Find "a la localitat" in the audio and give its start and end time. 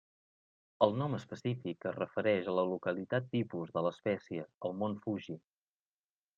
2.53-3.29